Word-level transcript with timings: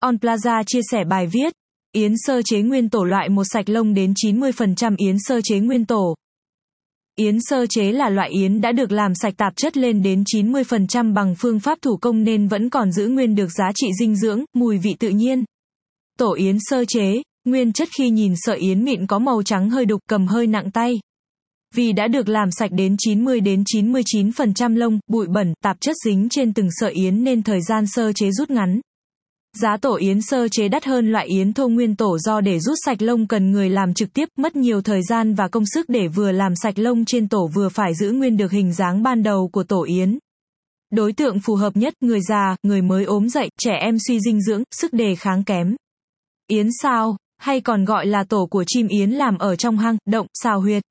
On 0.00 0.16
Plaza 0.18 0.62
chia 0.66 0.80
sẻ 0.90 1.04
bài 1.04 1.26
viết, 1.26 1.52
Yến 1.96 2.12
sơ 2.16 2.42
chế 2.42 2.62
nguyên 2.62 2.88
tổ 2.88 3.04
loại 3.04 3.28
một 3.28 3.44
sạch 3.44 3.68
lông 3.68 3.94
đến 3.94 4.12
90% 4.12 4.94
yến 4.96 5.16
sơ 5.18 5.40
chế 5.44 5.58
nguyên 5.58 5.84
tổ. 5.84 6.14
Yến 7.14 7.38
sơ 7.40 7.66
chế 7.66 7.92
là 7.92 8.08
loại 8.08 8.30
yến 8.30 8.60
đã 8.60 8.72
được 8.72 8.92
làm 8.92 9.14
sạch 9.14 9.34
tạp 9.36 9.56
chất 9.56 9.76
lên 9.76 10.02
đến 10.02 10.22
90% 10.34 11.14
bằng 11.14 11.34
phương 11.38 11.60
pháp 11.60 11.78
thủ 11.82 11.96
công 11.96 12.24
nên 12.24 12.48
vẫn 12.48 12.70
còn 12.70 12.92
giữ 12.92 13.08
nguyên 13.08 13.34
được 13.34 13.52
giá 13.52 13.70
trị 13.74 13.86
dinh 14.00 14.16
dưỡng, 14.16 14.44
mùi 14.54 14.78
vị 14.78 14.96
tự 14.98 15.08
nhiên. 15.08 15.44
Tổ 16.18 16.34
yến 16.34 16.56
sơ 16.60 16.84
chế, 16.84 17.22
nguyên 17.44 17.72
chất 17.72 17.88
khi 17.98 18.10
nhìn 18.10 18.32
sợi 18.36 18.58
yến 18.58 18.84
mịn 18.84 19.06
có 19.06 19.18
màu 19.18 19.42
trắng 19.42 19.70
hơi 19.70 19.84
đục 19.84 20.00
cầm 20.08 20.26
hơi 20.26 20.46
nặng 20.46 20.70
tay. 20.70 20.94
Vì 21.74 21.92
đã 21.92 22.08
được 22.08 22.28
làm 22.28 22.50
sạch 22.50 22.70
đến 22.72 22.96
90 22.98 23.40
đến 23.40 23.62
99% 23.74 24.76
lông, 24.76 24.98
bụi 25.06 25.26
bẩn, 25.26 25.54
tạp 25.62 25.76
chất 25.80 25.96
dính 26.04 26.28
trên 26.30 26.54
từng 26.54 26.68
sợi 26.70 26.92
yến 26.92 27.24
nên 27.24 27.42
thời 27.42 27.60
gian 27.62 27.86
sơ 27.86 28.12
chế 28.12 28.30
rút 28.30 28.50
ngắn. 28.50 28.80
Giá 29.62 29.76
tổ 29.76 29.96
yến 29.96 30.22
sơ 30.22 30.48
chế 30.48 30.68
đắt 30.68 30.84
hơn 30.84 31.12
loại 31.12 31.26
yến 31.26 31.52
thô 31.52 31.68
nguyên 31.68 31.96
tổ 31.96 32.18
do 32.18 32.40
để 32.40 32.60
rút 32.60 32.76
sạch 32.84 33.02
lông 33.02 33.26
cần 33.26 33.50
người 33.50 33.70
làm 33.70 33.94
trực 33.94 34.12
tiếp, 34.12 34.28
mất 34.38 34.56
nhiều 34.56 34.82
thời 34.82 35.02
gian 35.02 35.34
và 35.34 35.48
công 35.48 35.66
sức 35.66 35.88
để 35.88 36.08
vừa 36.08 36.32
làm 36.32 36.56
sạch 36.56 36.78
lông 36.78 37.04
trên 37.04 37.28
tổ 37.28 37.48
vừa 37.54 37.68
phải 37.68 37.94
giữ 37.94 38.10
nguyên 38.10 38.36
được 38.36 38.52
hình 38.52 38.72
dáng 38.72 39.02
ban 39.02 39.22
đầu 39.22 39.48
của 39.52 39.62
tổ 39.62 39.82
yến. 39.82 40.18
Đối 40.90 41.12
tượng 41.12 41.40
phù 41.40 41.54
hợp 41.54 41.76
nhất, 41.76 41.94
người 42.00 42.20
già, 42.20 42.56
người 42.62 42.82
mới 42.82 43.04
ốm 43.04 43.28
dậy, 43.28 43.48
trẻ 43.58 43.72
em 43.80 43.96
suy 44.08 44.20
dinh 44.20 44.42
dưỡng, 44.42 44.62
sức 44.70 44.92
đề 44.92 45.14
kháng 45.14 45.44
kém. 45.44 45.76
Yến 46.46 46.68
sao, 46.82 47.16
hay 47.38 47.60
còn 47.60 47.84
gọi 47.84 48.06
là 48.06 48.24
tổ 48.24 48.46
của 48.46 48.64
chim 48.66 48.88
yến 48.88 49.10
làm 49.10 49.38
ở 49.38 49.56
trong 49.56 49.78
hang, 49.78 49.96
động, 50.06 50.26
xào 50.42 50.60
huyệt. 50.60 50.82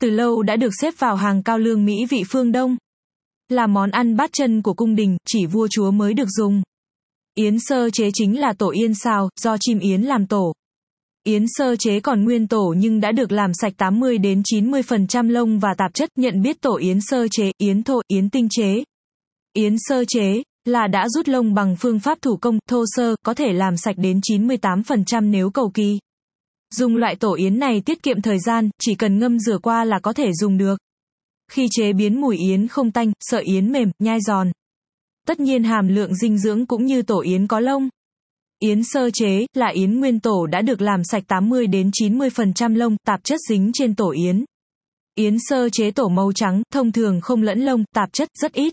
Từ 0.00 0.10
lâu 0.10 0.42
đã 0.42 0.56
được 0.56 0.72
xếp 0.80 0.94
vào 0.98 1.16
hàng 1.16 1.42
cao 1.42 1.58
lương 1.58 1.84
Mỹ 1.84 2.06
vị 2.10 2.22
phương 2.30 2.52
Đông. 2.52 2.76
Là 3.48 3.66
món 3.66 3.90
ăn 3.90 4.16
bát 4.16 4.30
chân 4.32 4.62
của 4.62 4.74
cung 4.74 4.94
đình, 4.94 5.16
chỉ 5.26 5.46
vua 5.46 5.68
chúa 5.70 5.90
mới 5.90 6.14
được 6.14 6.28
dùng. 6.28 6.62
Yến 7.34 7.56
sơ 7.60 7.90
chế 7.90 8.10
chính 8.14 8.40
là 8.40 8.52
tổ 8.52 8.70
yên 8.70 8.94
sao, 8.94 9.28
do 9.40 9.56
chim 9.60 9.78
yến 9.78 10.02
làm 10.02 10.26
tổ. 10.26 10.54
Yến 11.24 11.44
sơ 11.48 11.76
chế 11.76 12.00
còn 12.00 12.24
nguyên 12.24 12.48
tổ 12.48 12.74
nhưng 12.78 13.00
đã 13.00 13.12
được 13.12 13.32
làm 13.32 13.50
sạch 13.54 13.72
80 13.76 14.18
đến 14.18 14.42
90% 14.52 15.28
lông 15.28 15.58
và 15.58 15.74
tạp 15.78 15.94
chất, 15.94 16.08
nhận 16.16 16.42
biết 16.42 16.60
tổ 16.60 16.76
yến 16.76 16.98
sơ 17.00 17.28
chế, 17.30 17.50
yến 17.58 17.82
thô, 17.82 18.00
yến 18.08 18.30
tinh 18.30 18.48
chế. 18.50 18.84
Yến 19.52 19.76
sơ 19.78 20.04
chế 20.04 20.42
là 20.64 20.86
đã 20.86 21.08
rút 21.08 21.28
lông 21.28 21.54
bằng 21.54 21.76
phương 21.80 22.00
pháp 22.00 22.18
thủ 22.22 22.36
công, 22.36 22.58
thô 22.68 22.84
sơ, 22.86 23.16
có 23.24 23.34
thể 23.34 23.52
làm 23.52 23.76
sạch 23.76 23.96
đến 23.98 24.20
98% 24.30 25.30
nếu 25.30 25.50
cầu 25.50 25.70
kỳ. 25.74 25.98
Dùng 26.74 26.96
loại 26.96 27.16
tổ 27.16 27.34
yến 27.34 27.58
này 27.58 27.82
tiết 27.84 28.02
kiệm 28.02 28.22
thời 28.22 28.38
gian, 28.38 28.70
chỉ 28.80 28.94
cần 28.94 29.18
ngâm 29.18 29.38
rửa 29.38 29.58
qua 29.58 29.84
là 29.84 29.98
có 29.98 30.12
thể 30.12 30.32
dùng 30.32 30.58
được. 30.58 30.78
Khi 31.50 31.68
chế 31.70 31.92
biến 31.92 32.20
mùi 32.20 32.36
yến 32.36 32.68
không 32.68 32.90
tanh, 32.90 33.12
sợi 33.20 33.42
yến 33.42 33.72
mềm, 33.72 33.90
nhai 33.98 34.18
giòn. 34.20 34.52
Tất 35.26 35.40
nhiên 35.40 35.64
hàm 35.64 35.88
lượng 35.88 36.14
dinh 36.14 36.38
dưỡng 36.38 36.66
cũng 36.66 36.86
như 36.86 37.02
tổ 37.02 37.20
yến 37.20 37.46
có 37.46 37.60
lông. 37.60 37.88
Yến 38.58 38.84
sơ 38.84 39.10
chế 39.10 39.46
là 39.54 39.66
yến 39.66 40.00
nguyên 40.00 40.20
tổ 40.20 40.46
đã 40.46 40.62
được 40.62 40.80
làm 40.80 41.04
sạch 41.04 41.24
80 41.28 41.66
đến 41.66 41.90
90% 42.00 42.74
lông, 42.74 42.96
tạp 43.06 43.24
chất 43.24 43.40
dính 43.48 43.70
trên 43.74 43.94
tổ 43.94 44.10
yến. 44.10 44.44
Yến 45.14 45.36
sơ 45.48 45.68
chế 45.68 45.90
tổ 45.90 46.08
màu 46.08 46.32
trắng, 46.32 46.62
thông 46.72 46.92
thường 46.92 47.20
không 47.20 47.42
lẫn 47.42 47.60
lông, 47.60 47.84
tạp 47.94 48.12
chất 48.12 48.28
rất 48.38 48.52
ít. 48.52 48.72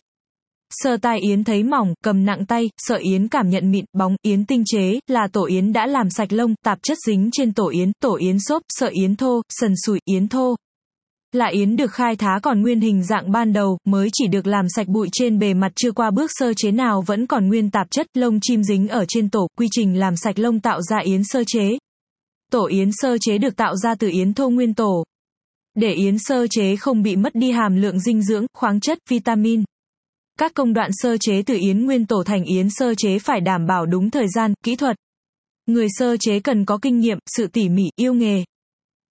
Sơ 0.69 0.97
tai 0.97 1.19
yến 1.19 1.43
thấy 1.43 1.63
mỏng, 1.63 1.93
cầm 2.03 2.25
nặng 2.25 2.45
tay, 2.45 2.69
sợ 2.77 2.95
yến 2.95 3.27
cảm 3.27 3.49
nhận 3.49 3.71
mịn, 3.71 3.85
bóng, 3.97 4.15
yến 4.21 4.45
tinh 4.45 4.63
chế, 4.65 4.99
là 5.07 5.27
tổ 5.27 5.45
yến 5.45 5.73
đã 5.73 5.87
làm 5.87 6.09
sạch 6.09 6.33
lông, 6.33 6.55
tạp 6.65 6.79
chất 6.83 6.97
dính 7.07 7.29
trên 7.31 7.53
tổ 7.53 7.69
yến, 7.69 7.91
tổ 8.01 8.15
yến 8.15 8.39
xốp, 8.39 8.61
sợ 8.69 8.87
yến 8.87 9.15
thô, 9.15 9.41
sần 9.49 9.73
sùi, 9.85 9.99
yến 10.05 10.27
thô. 10.27 10.55
Lạ 11.31 11.47
yến 11.47 11.75
được 11.75 11.91
khai 11.91 12.15
thá 12.15 12.39
còn 12.43 12.61
nguyên 12.61 12.79
hình 12.79 13.03
dạng 13.03 13.31
ban 13.31 13.53
đầu, 13.53 13.77
mới 13.85 14.09
chỉ 14.13 14.27
được 14.27 14.47
làm 14.47 14.65
sạch 14.75 14.87
bụi 14.87 15.09
trên 15.11 15.39
bề 15.39 15.53
mặt 15.53 15.71
chưa 15.75 15.91
qua 15.91 16.11
bước 16.11 16.31
sơ 16.33 16.53
chế 16.53 16.71
nào 16.71 17.03
vẫn 17.07 17.27
còn 17.27 17.47
nguyên 17.47 17.71
tạp 17.71 17.91
chất, 17.91 18.07
lông 18.13 18.39
chim 18.41 18.63
dính 18.63 18.87
ở 18.87 19.05
trên 19.07 19.29
tổ, 19.29 19.47
quy 19.57 19.67
trình 19.71 19.99
làm 19.99 20.15
sạch 20.15 20.39
lông 20.39 20.59
tạo 20.59 20.81
ra 20.81 20.97
yến 20.97 21.23
sơ 21.23 21.43
chế. 21.47 21.77
Tổ 22.51 22.65
yến 22.65 22.89
sơ 22.91 23.17
chế 23.21 23.37
được 23.37 23.55
tạo 23.55 23.75
ra 23.75 23.95
từ 23.95 24.09
yến 24.09 24.33
thô 24.33 24.49
nguyên 24.49 24.73
tổ. 24.73 25.03
Để 25.75 25.93
yến 25.93 26.17
sơ 26.19 26.47
chế 26.47 26.75
không 26.75 27.03
bị 27.03 27.15
mất 27.15 27.35
đi 27.35 27.51
hàm 27.51 27.75
lượng 27.75 27.99
dinh 27.99 28.23
dưỡng, 28.23 28.45
khoáng 28.53 28.79
chất, 28.79 28.97
vitamin. 29.09 29.63
Các 30.39 30.53
công 30.53 30.73
đoạn 30.73 30.89
sơ 30.93 31.17
chế 31.17 31.41
từ 31.45 31.57
yến 31.57 31.85
nguyên 31.85 32.05
tổ 32.05 32.23
thành 32.23 32.43
yến 32.43 32.69
sơ 32.69 32.93
chế 32.95 33.19
phải 33.19 33.41
đảm 33.41 33.65
bảo 33.65 33.85
đúng 33.85 34.09
thời 34.09 34.27
gian, 34.35 34.53
kỹ 34.63 34.75
thuật. 34.75 34.95
Người 35.65 35.87
sơ 35.89 36.17
chế 36.17 36.39
cần 36.39 36.65
có 36.65 36.79
kinh 36.81 36.99
nghiệm, 36.99 37.17
sự 37.37 37.47
tỉ 37.47 37.69
mỉ, 37.69 37.83
yêu 37.95 38.13
nghề. 38.13 38.43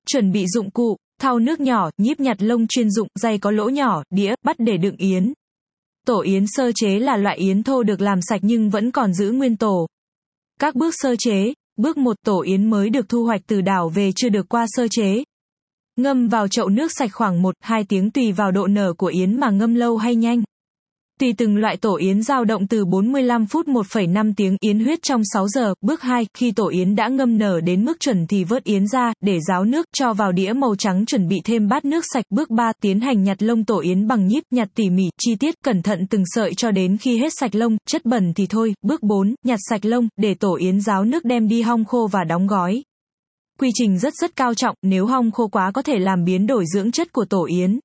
Chuẩn 0.07 0.33
bị 0.33 0.47
dụng 0.47 0.71
cụ, 0.71 0.97
thau 1.19 1.39
nước 1.39 1.61
nhỏ, 1.61 1.91
nhíp 1.99 2.21
nhặt 2.21 2.37
lông 2.43 2.67
chuyên 2.67 2.91
dụng, 2.91 3.09
dây 3.21 3.39
có 3.39 3.51
lỗ 3.51 3.69
nhỏ, 3.69 4.03
đĩa, 4.11 4.35
bắt 4.45 4.57
để 4.59 4.77
đựng 4.77 4.97
yến. 4.97 5.33
Tổ 6.07 6.21
yến 6.21 6.45
sơ 6.47 6.73
chế 6.75 6.99
là 6.99 7.17
loại 7.17 7.37
yến 7.37 7.63
thô 7.63 7.83
được 7.83 8.01
làm 8.01 8.19
sạch 8.23 8.41
nhưng 8.43 8.71
vẫn 8.71 8.91
còn 8.91 9.15
giữ 9.15 9.31
nguyên 9.31 9.57
tổ. 9.57 9.87
Các 10.61 10.75
bước 10.75 10.95
sơ 10.97 11.17
chế, 11.19 11.53
bước 11.77 11.97
1 11.97 12.17
tổ 12.25 12.43
yến 12.43 12.71
mới 12.71 12.91
được 12.91 13.09
thu 13.09 13.25
hoạch 13.25 13.41
từ 13.47 13.61
đảo 13.61 13.89
về 13.89 14.11
chưa 14.17 14.29
được 14.29 14.49
qua 14.49 14.67
sơ 14.69 14.89
chế. 14.91 15.25
Ngâm 15.97 16.29
vào 16.29 16.49
chậu 16.49 16.69
nước 16.69 16.93
sạch 16.93 17.11
khoảng 17.13 17.43
1-2 17.43 17.85
tiếng 17.89 18.11
tùy 18.11 18.33
vào 18.33 18.53
độ 18.53 18.67
nở 18.67 18.93
của 18.99 19.07
yến 19.07 19.41
mà 19.41 19.51
ngâm 19.51 19.75
lâu 19.75 19.97
hay 19.97 20.15
nhanh. 20.15 20.43
Tùy 21.19 21.35
từng 21.39 21.57
loại 21.57 21.77
tổ 21.77 21.97
yến 21.97 22.23
dao 22.23 22.45
động 22.45 22.67
từ 22.67 22.85
45 22.85 23.47
phút 23.47 23.69
1,5 23.69 24.33
tiếng 24.37 24.57
yến 24.61 24.85
huyết 24.85 25.03
trong 25.03 25.23
6 25.33 25.49
giờ. 25.49 25.75
Bước 25.81 26.03
2, 26.03 26.27
khi 26.35 26.53
tổ 26.53 26.69
yến 26.69 26.95
đã 26.95 27.09
ngâm 27.09 27.39
nở 27.39 27.61
đến 27.61 27.85
mức 27.85 28.01
chuẩn 28.01 28.27
thì 28.27 28.45
vớt 28.45 28.65
yến 28.65 28.87
ra, 28.87 29.13
để 29.21 29.39
ráo 29.49 29.65
nước, 29.65 29.87
cho 29.97 30.13
vào 30.13 30.33
đĩa 30.33 30.53
màu 30.53 30.75
trắng 30.77 31.07
chuẩn 31.07 31.29
bị 31.29 31.37
thêm 31.45 31.69
bát 31.69 31.85
nước 31.85 32.05
sạch. 32.13 32.25
Bước 32.31 32.51
3, 32.51 32.73
tiến 32.81 33.01
hành 33.01 33.23
nhặt 33.25 33.43
lông 33.43 33.65
tổ 33.65 33.81
yến 33.81 34.07
bằng 34.07 34.27
nhíp, 34.27 34.43
nhặt 34.51 34.69
tỉ 34.75 34.91
mỉ, 34.91 35.05
chi 35.21 35.37
tiết, 35.37 35.55
cẩn 35.65 35.83
thận 35.83 36.07
từng 36.11 36.23
sợi 36.27 36.55
cho 36.55 36.71
đến 36.71 36.97
khi 36.97 37.19
hết 37.19 37.33
sạch 37.41 37.55
lông, 37.55 37.77
chất 37.87 38.05
bẩn 38.05 38.33
thì 38.35 38.47
thôi. 38.47 38.75
Bước 38.83 39.03
4, 39.03 39.35
nhặt 39.45 39.59
sạch 39.71 39.85
lông, 39.85 40.09
để 40.17 40.35
tổ 40.35 40.55
yến 40.55 40.81
ráo 40.81 41.05
nước 41.05 41.25
đem 41.25 41.49
đi 41.49 41.63
hong 41.63 41.85
khô 41.85 42.09
và 42.13 42.25
đóng 42.25 42.47
gói. 42.47 42.83
Quy 43.61 43.71
trình 43.75 43.99
rất 43.99 44.15
rất 44.15 44.37
cao 44.37 44.55
trọng, 44.55 44.75
nếu 44.83 45.07
hong 45.07 45.31
khô 45.31 45.49
quá 45.49 45.71
có 45.75 45.83
thể 45.83 45.99
làm 45.99 46.25
biến 46.25 46.47
đổi 46.47 46.65
dưỡng 46.75 46.93
chất 46.93 47.13
của 47.13 47.25
tổ 47.25 47.45
yến. 47.45 47.79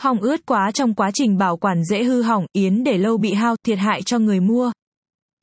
Hỏng 0.00 0.20
ướt 0.20 0.46
quá 0.46 0.70
trong 0.74 0.94
quá 0.94 1.10
trình 1.14 1.38
bảo 1.38 1.56
quản 1.56 1.84
dễ 1.84 2.04
hư 2.04 2.22
hỏng, 2.22 2.46
yến 2.52 2.84
để 2.84 2.98
lâu 2.98 3.18
bị 3.18 3.32
hao, 3.32 3.56
thiệt 3.66 3.78
hại 3.78 4.02
cho 4.02 4.18
người 4.18 4.40
mua. 4.40 4.72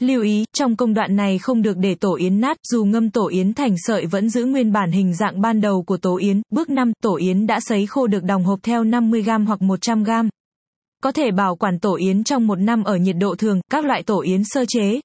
Lưu 0.01 0.21
ý, 0.21 0.45
trong 0.53 0.75
công 0.75 0.93
đoạn 0.93 1.15
này 1.15 1.39
không 1.39 1.61
được 1.61 1.77
để 1.77 1.95
tổ 1.95 2.15
yến 2.15 2.41
nát, 2.41 2.57
dù 2.71 2.85
ngâm 2.85 3.09
tổ 3.09 3.27
yến 3.27 3.53
thành 3.53 3.75
sợi 3.77 4.05
vẫn 4.05 4.29
giữ 4.29 4.45
nguyên 4.45 4.71
bản 4.71 4.91
hình 4.91 5.13
dạng 5.13 5.41
ban 5.41 5.61
đầu 5.61 5.83
của 5.83 5.97
tổ 5.97 6.17
yến. 6.17 6.41
Bước 6.51 6.69
5, 6.69 6.91
tổ 7.03 7.15
yến 7.15 7.47
đã 7.47 7.59
sấy 7.59 7.85
khô 7.85 8.07
được 8.07 8.23
đồng 8.23 8.43
hộp 8.43 8.59
theo 8.63 8.83
50g 8.83 9.45
hoặc 9.45 9.59
100g. 9.59 10.29
Có 11.03 11.11
thể 11.11 11.31
bảo 11.31 11.55
quản 11.55 11.79
tổ 11.79 11.95
yến 11.95 12.23
trong 12.23 12.47
một 12.47 12.55
năm 12.55 12.83
ở 12.83 12.95
nhiệt 12.95 13.15
độ 13.19 13.35
thường, 13.35 13.61
các 13.71 13.85
loại 13.85 14.03
tổ 14.03 14.21
yến 14.21 14.41
sơ 14.45 14.65
chế. 14.67 14.99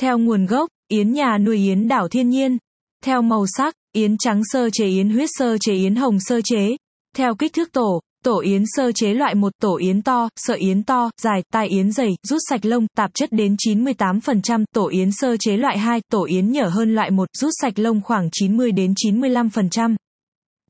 Theo 0.00 0.18
nguồn 0.18 0.46
gốc, 0.46 0.68
yến 0.88 1.12
nhà 1.12 1.38
nuôi 1.38 1.56
yến 1.56 1.88
đảo 1.88 2.08
thiên 2.08 2.28
nhiên. 2.28 2.58
Theo 3.04 3.22
màu 3.22 3.44
sắc, 3.56 3.74
yến 3.92 4.16
trắng 4.18 4.42
sơ 4.44 4.70
chế 4.70 4.86
yến 4.86 5.10
huyết 5.10 5.28
sơ 5.32 5.58
chế 5.58 5.72
yến 5.72 5.94
hồng 5.94 6.20
sơ 6.20 6.40
chế. 6.44 6.76
Theo 7.16 7.34
kích 7.34 7.52
thước 7.52 7.72
tổ, 7.72 8.00
Tổ 8.24 8.40
yến 8.40 8.62
sơ 8.66 8.92
chế 8.92 9.14
loại 9.14 9.34
một 9.34 9.52
tổ 9.60 9.76
yến 9.76 10.02
to, 10.02 10.28
sợi 10.36 10.58
yến 10.58 10.82
to, 10.82 11.10
dài, 11.22 11.42
tai 11.52 11.68
yến 11.68 11.92
dày, 11.92 12.16
rút 12.22 12.40
sạch 12.48 12.64
lông, 12.64 12.86
tạp 12.96 13.10
chất 13.14 13.32
đến 13.32 13.56
98%, 13.66 14.64
tổ 14.74 14.88
yến 14.88 15.12
sơ 15.12 15.36
chế 15.36 15.56
loại 15.56 15.78
2, 15.78 16.00
tổ 16.10 16.24
yến 16.24 16.52
nhỏ 16.52 16.68
hơn 16.68 16.94
loại 16.94 17.10
1, 17.10 17.28
rút 17.36 17.50
sạch 17.60 17.78
lông 17.78 18.00
khoảng 18.00 18.28
90 18.32 18.72
đến 18.72 18.94
95%. 19.06 19.96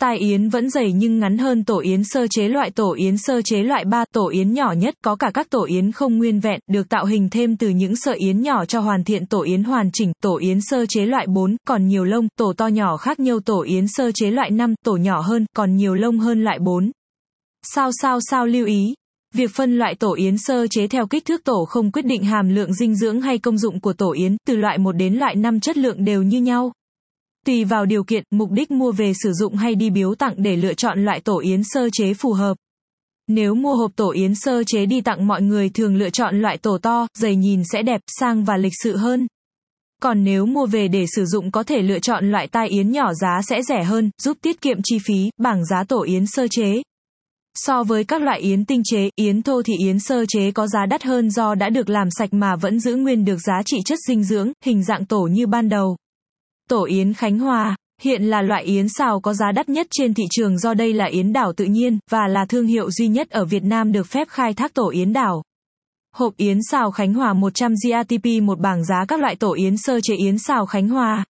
Tai 0.00 0.18
yến 0.18 0.48
vẫn 0.48 0.70
dày 0.70 0.92
nhưng 0.92 1.18
ngắn 1.18 1.38
hơn 1.38 1.64
tổ 1.64 1.78
yến 1.78 2.04
sơ 2.04 2.26
chế 2.26 2.48
loại 2.48 2.70
tổ 2.70 2.92
yến 2.92 3.16
sơ 3.18 3.42
chế 3.42 3.62
loại 3.62 3.84
3, 3.84 4.04
tổ 4.12 4.28
yến 4.28 4.52
nhỏ 4.52 4.72
nhất 4.72 4.94
có 5.04 5.16
cả 5.16 5.30
các 5.34 5.50
tổ 5.50 5.64
yến 5.64 5.92
không 5.92 6.18
nguyên 6.18 6.40
vẹn, 6.40 6.60
được 6.70 6.88
tạo 6.88 7.04
hình 7.04 7.28
thêm 7.30 7.56
từ 7.56 7.68
những 7.68 7.96
sợi 7.96 8.16
yến 8.16 8.42
nhỏ 8.42 8.64
cho 8.64 8.80
hoàn 8.80 9.04
thiện 9.04 9.26
tổ 9.26 9.42
yến 9.42 9.64
hoàn 9.64 9.90
chỉnh, 9.92 10.12
tổ 10.22 10.36
yến 10.36 10.58
sơ 10.60 10.86
chế 10.88 11.06
loại 11.06 11.26
4, 11.28 11.56
còn 11.66 11.86
nhiều 11.86 12.04
lông, 12.04 12.28
tổ 12.38 12.52
to 12.56 12.66
nhỏ 12.66 12.96
khác 12.96 13.20
nhau 13.20 13.40
tổ 13.40 13.62
yến 13.62 13.84
sơ 13.88 14.10
chế 14.14 14.30
loại 14.30 14.50
5, 14.50 14.74
tổ 14.84 14.96
nhỏ 14.96 15.20
hơn, 15.20 15.46
còn 15.56 15.76
nhiều 15.76 15.94
lông 15.94 16.18
hơn 16.18 16.44
loại 16.44 16.58
4. 16.58 16.90
Sao 17.64 17.90
sao 17.92 18.18
sao 18.30 18.46
lưu 18.46 18.66
ý. 18.66 18.94
Việc 19.34 19.50
phân 19.54 19.76
loại 19.76 19.94
tổ 19.94 20.14
yến 20.14 20.38
sơ 20.38 20.66
chế 20.66 20.86
theo 20.86 21.06
kích 21.06 21.24
thước 21.24 21.44
tổ 21.44 21.64
không 21.68 21.92
quyết 21.92 22.06
định 22.06 22.22
hàm 22.22 22.48
lượng 22.48 22.74
dinh 22.74 22.96
dưỡng 22.96 23.20
hay 23.20 23.38
công 23.38 23.58
dụng 23.58 23.80
của 23.80 23.92
tổ 23.92 24.12
yến, 24.12 24.36
từ 24.46 24.56
loại 24.56 24.78
1 24.78 24.92
đến 24.92 25.14
loại 25.14 25.34
5 25.34 25.60
chất 25.60 25.76
lượng 25.76 26.04
đều 26.04 26.22
như 26.22 26.40
nhau. 26.40 26.72
Tùy 27.46 27.64
vào 27.64 27.86
điều 27.86 28.04
kiện, 28.04 28.24
mục 28.30 28.50
đích 28.50 28.70
mua 28.70 28.92
về 28.92 29.12
sử 29.22 29.32
dụng 29.32 29.54
hay 29.54 29.74
đi 29.74 29.90
biếu 29.90 30.14
tặng 30.14 30.34
để 30.36 30.56
lựa 30.56 30.74
chọn 30.74 31.04
loại 31.04 31.20
tổ 31.20 31.38
yến 31.38 31.60
sơ 31.64 31.88
chế 31.92 32.14
phù 32.14 32.32
hợp. 32.32 32.56
Nếu 33.28 33.54
mua 33.54 33.74
hộp 33.74 33.90
tổ 33.96 34.10
yến 34.10 34.34
sơ 34.34 34.64
chế 34.66 34.86
đi 34.86 35.00
tặng 35.00 35.26
mọi 35.26 35.42
người 35.42 35.68
thường 35.68 35.96
lựa 35.96 36.10
chọn 36.10 36.40
loại 36.40 36.58
tổ 36.58 36.78
to, 36.78 37.06
dày 37.18 37.36
nhìn 37.36 37.62
sẽ 37.72 37.82
đẹp, 37.82 38.00
sang 38.20 38.44
và 38.44 38.56
lịch 38.56 38.72
sự 38.82 38.96
hơn. 38.96 39.26
Còn 40.02 40.24
nếu 40.24 40.46
mua 40.46 40.66
về 40.66 40.88
để 40.88 41.04
sử 41.16 41.24
dụng 41.24 41.50
có 41.50 41.62
thể 41.62 41.82
lựa 41.82 41.98
chọn 41.98 42.30
loại 42.30 42.46
tai 42.46 42.68
yến 42.68 42.90
nhỏ 42.90 43.14
giá 43.14 43.40
sẽ 43.42 43.62
rẻ 43.62 43.84
hơn, 43.84 44.10
giúp 44.22 44.36
tiết 44.42 44.60
kiệm 44.60 44.78
chi 44.84 44.98
phí, 45.06 45.30
bảng 45.38 45.64
giá 45.64 45.84
tổ 45.84 46.02
yến 46.02 46.26
sơ 46.26 46.46
chế. 46.50 46.82
So 47.58 47.84
với 47.84 48.04
các 48.04 48.22
loại 48.22 48.40
yến 48.40 48.64
tinh 48.64 48.82
chế, 48.84 49.10
yến 49.16 49.42
thô 49.42 49.62
thì 49.62 49.74
yến 49.78 49.98
sơ 49.98 50.24
chế 50.28 50.50
có 50.50 50.66
giá 50.66 50.86
đắt 50.86 51.02
hơn 51.02 51.30
do 51.30 51.54
đã 51.54 51.68
được 51.68 51.88
làm 51.88 52.08
sạch 52.10 52.32
mà 52.32 52.56
vẫn 52.56 52.80
giữ 52.80 52.96
nguyên 52.96 53.24
được 53.24 53.38
giá 53.46 53.62
trị 53.66 53.76
chất 53.84 53.98
dinh 54.08 54.24
dưỡng, 54.24 54.52
hình 54.64 54.84
dạng 54.84 55.04
tổ 55.04 55.20
như 55.22 55.46
ban 55.46 55.68
đầu. 55.68 55.96
Tổ 56.68 56.84
yến 56.84 57.14
Khánh 57.14 57.38
Hòa 57.38 57.76
hiện 58.02 58.22
là 58.22 58.42
loại 58.42 58.64
yến 58.64 58.88
xào 58.88 59.20
có 59.20 59.34
giá 59.34 59.52
đắt 59.52 59.68
nhất 59.68 59.86
trên 59.90 60.14
thị 60.14 60.24
trường 60.30 60.58
do 60.58 60.74
đây 60.74 60.92
là 60.92 61.04
yến 61.04 61.32
đảo 61.32 61.52
tự 61.56 61.64
nhiên 61.64 61.98
và 62.10 62.28
là 62.28 62.44
thương 62.48 62.66
hiệu 62.66 62.90
duy 62.90 63.08
nhất 63.08 63.30
ở 63.30 63.44
Việt 63.44 63.64
Nam 63.64 63.92
được 63.92 64.06
phép 64.06 64.28
khai 64.28 64.54
thác 64.54 64.74
tổ 64.74 64.90
yến 64.90 65.12
đảo. 65.12 65.42
Hộp 66.14 66.36
yến 66.36 66.58
xào 66.70 66.90
Khánh 66.90 67.14
Hòa 67.14 67.32
100 67.32 67.74
GATP 67.88 68.42
một 68.42 68.58
bảng 68.58 68.84
giá 68.84 69.04
các 69.08 69.20
loại 69.20 69.36
tổ 69.36 69.52
yến 69.52 69.76
sơ 69.76 70.00
chế 70.00 70.14
yến 70.14 70.38
xào 70.38 70.66
Khánh 70.66 70.88
Hòa. 70.88 71.24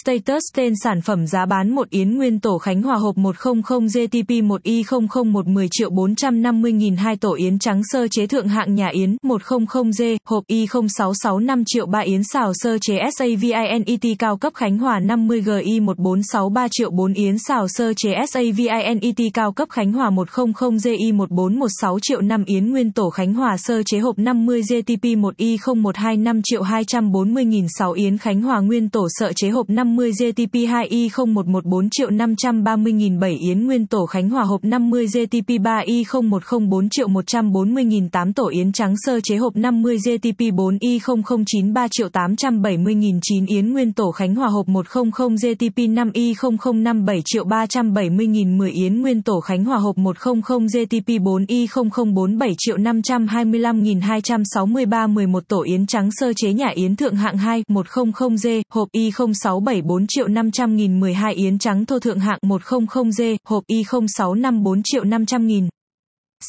Status 0.00 0.42
tên 0.54 0.72
sản 0.84 1.00
phẩm 1.00 1.26
giá 1.26 1.46
bán 1.46 1.70
một 1.70 1.90
yến 1.90 2.16
nguyên 2.16 2.40
tổ 2.40 2.58
Khánh 2.58 2.82
Hòa 2.82 2.96
hộp 2.96 3.16
100 3.16 3.62
GTP 3.86 4.30
1Y001 4.30 5.52
10 5.52 5.68
triệu 5.70 5.90
450 5.90 6.72
nghìn 6.72 6.96
hai 6.96 7.16
tổ 7.16 7.34
yến 7.34 7.58
trắng 7.58 7.82
sơ 7.84 8.06
chế 8.10 8.26
thượng 8.26 8.48
hạng 8.48 8.74
nhà 8.74 8.88
yến 8.88 9.16
100G 9.22 10.16
hộp 10.24 10.44
Y0665 10.48 11.62
triệu 11.66 11.86
3 11.86 11.98
yến 11.98 12.24
xào 12.24 12.52
sơ 12.54 12.78
chế 12.80 12.94
SAVINET 13.18 14.18
cao 14.18 14.36
cấp 14.36 14.52
Khánh 14.54 14.78
Hòa 14.78 15.00
50 15.00 15.40
GI 15.40 15.80
1463 15.80 16.68
triệu 16.70 16.90
4 16.90 17.12
yến 17.12 17.36
xào 17.38 17.68
sơ 17.68 17.92
chế 17.96 18.10
SAVINET 18.28 19.16
cao 19.34 19.52
cấp 19.52 19.68
Khánh 19.70 19.92
Hòa 19.92 20.10
100GI 20.10 21.16
1416 21.16 21.98
triệu 22.02 22.20
5 22.20 22.44
yến 22.44 22.70
nguyên 22.70 22.92
tổ 22.92 23.10
Khánh 23.10 23.34
Hòa 23.34 23.56
sơ 23.58 23.82
chế 23.86 23.98
hộp 23.98 24.18
50 24.18 24.62
GTP 24.62 25.04
1Y0125 25.04 26.40
triệu 26.44 26.62
240 26.62 27.44
nghìn 27.44 27.66
6 27.78 27.92
yến 27.92 28.18
Khánh 28.18 28.42
Hòa 28.42 28.60
nguyên 28.60 28.88
tổ 28.88 29.06
sợ 29.10 29.32
chế 29.36 29.48
hộp 29.48 29.70
50 29.70 29.81
50 29.84 30.10
GTP2Y0114 30.10 31.88
triệu 31.90 32.10
530 32.10 32.92
nghìn 32.92 33.20
7 33.20 33.32
Yến 33.32 33.66
Nguyên 33.66 33.86
Tổ 33.86 34.06
Khánh 34.06 34.30
Hòa 34.30 34.44
hộp 34.44 34.64
50 34.64 35.06
GTP3Y0104 35.06 36.88
triệu 36.90 37.08
140 37.08 37.84
nghìn 37.84 38.08
8 38.08 38.32
Tổ 38.32 38.48
Yến 38.48 38.72
Trắng 38.72 38.94
Sơ 38.96 39.20
chế 39.20 39.36
hộp 39.36 39.56
50 39.56 39.96
GTP4Y0093 39.96 41.88
triệu 41.90 42.08
870 42.08 42.94
nghìn 42.94 43.18
9 43.22 43.46
Yến 43.46 43.72
Nguyên 43.72 43.92
Tổ 43.92 44.10
Khánh 44.10 44.34
Hòa 44.34 44.48
hộp 44.48 44.68
100 44.68 45.12
GTP5Y0057 45.18 47.22
triệu 47.24 47.44
370 47.44 48.26
nghìn 48.26 48.58
10 48.58 48.70
Yến 48.70 49.02
Nguyên 49.02 49.22
Tổ 49.22 49.40
Khánh 49.40 49.64
Hòa 49.64 49.78
hộp 49.78 49.98
100 49.98 50.42
GTP4Y0047 50.48 52.54
triệu 52.58 52.76
525 52.76 53.82
nghìn 53.82 54.00
263 54.00 55.06
11 55.06 55.48
Tổ 55.48 55.62
Yến 55.62 55.86
Trắng 55.86 56.08
Sơ 56.12 56.32
chế 56.36 56.52
nhà 56.52 56.68
Yến 56.74 56.96
Thượng 56.96 57.16
hạng 57.16 57.36
2 57.36 57.64
100G 57.68 58.62
hộp 58.70 58.88
Y067 58.92 59.71
74 59.72 60.06
triệu 60.06 60.28
500 60.28 60.76
nghìn 60.76 61.00
12 61.00 61.34
yến 61.34 61.58
trắng 61.58 61.86
thô 61.86 61.98
thượng 61.98 62.18
hạng 62.18 62.38
100G, 62.42 63.36
hộp 63.44 63.64
Y0654 63.68 64.80
triệu 64.84 65.04
500 65.04 65.46
nghìn. 65.46 65.68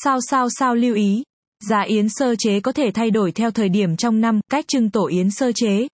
Sao 0.03 0.19
sao 0.29 0.47
sao 0.59 0.75
lưu 0.75 0.95
ý. 0.95 1.23
Giá 1.69 1.81
yến 1.81 2.07
sơ 2.09 2.35
chế 2.35 2.59
có 2.59 2.71
thể 2.71 2.91
thay 2.93 3.11
đổi 3.11 3.31
theo 3.31 3.51
thời 3.51 3.69
điểm 3.69 3.95
trong 3.95 4.21
năm, 4.21 4.39
cách 4.51 4.65
trưng 4.67 4.89
tổ 4.89 5.07
yến 5.07 5.31
sơ 5.31 5.51
chế. 5.55 5.87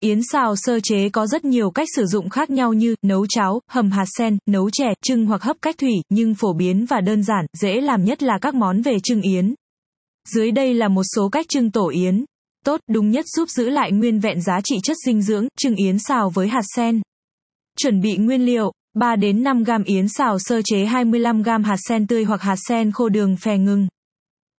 Yến 0.00 0.20
xào 0.32 0.56
sơ 0.56 0.80
chế 0.82 1.08
có 1.08 1.26
rất 1.26 1.44
nhiều 1.44 1.70
cách 1.70 1.88
sử 1.96 2.06
dụng 2.06 2.28
khác 2.28 2.50
nhau 2.50 2.72
như 2.72 2.94
nấu 3.02 3.26
cháo, 3.26 3.60
hầm 3.70 3.90
hạt 3.90 4.06
sen, 4.18 4.38
nấu 4.46 4.70
chè, 4.70 4.86
trưng 5.02 5.26
hoặc 5.26 5.42
hấp 5.42 5.56
cách 5.62 5.78
thủy, 5.78 5.94
nhưng 6.08 6.34
phổ 6.34 6.52
biến 6.52 6.86
và 6.86 7.00
đơn 7.00 7.22
giản, 7.22 7.46
dễ 7.60 7.80
làm 7.80 8.04
nhất 8.04 8.22
là 8.22 8.38
các 8.40 8.54
món 8.54 8.82
về 8.82 8.96
trưng 9.02 9.22
yến. 9.22 9.54
Dưới 10.34 10.50
đây 10.50 10.74
là 10.74 10.88
một 10.88 11.04
số 11.16 11.28
cách 11.28 11.46
trưng 11.48 11.70
tổ 11.70 11.88
yến 11.88 12.24
tốt, 12.64 12.80
đúng 12.90 13.10
nhất 13.10 13.24
giúp 13.36 13.50
giữ 13.50 13.68
lại 13.68 13.92
nguyên 13.92 14.20
vẹn 14.20 14.40
giá 14.40 14.60
trị 14.64 14.76
chất 14.82 14.96
dinh 15.06 15.22
dưỡng, 15.22 15.46
trưng 15.58 15.74
yến 15.74 15.98
xào 15.98 16.30
với 16.30 16.48
hạt 16.48 16.62
sen. 16.76 17.00
Chuẩn 17.78 18.00
bị 18.00 18.16
nguyên 18.16 18.46
liệu, 18.46 18.72
3 18.94 19.16
đến 19.16 19.42
5 19.42 19.64
gam 19.64 19.84
yến 19.84 20.08
xào 20.08 20.38
sơ 20.38 20.62
chế 20.64 20.84
25 20.84 21.42
gam 21.42 21.64
hạt 21.64 21.76
sen 21.88 22.06
tươi 22.06 22.24
hoặc 22.24 22.42
hạt 22.42 22.56
sen 22.68 22.92
khô 22.92 23.08
đường 23.08 23.36
phè 23.36 23.58
ngừng. 23.58 23.88